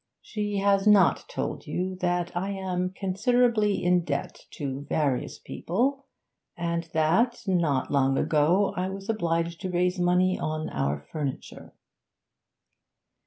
'She 0.23 0.57
has 0.57 0.87
not 0.87 1.25
told 1.29 1.67
you 1.67 1.95
that 1.97 2.35
I 2.35 2.49
am 2.49 2.89
considerably 2.89 3.83
in 3.83 4.03
debt 4.03 4.47
to 4.53 4.81
various 4.89 5.37
people, 5.37 6.07
and 6.57 6.89
that, 6.95 7.43
not 7.45 7.91
long 7.91 8.17
ago, 8.17 8.73
I 8.75 8.89
was 8.89 9.09
obliged 9.09 9.61
to 9.61 9.69
raise 9.71 9.99
money 9.99 10.39
on 10.39 10.69
our 10.71 10.99
furniture.' 11.11 11.75